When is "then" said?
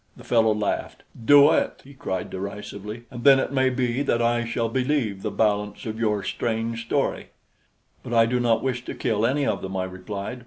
3.23-3.37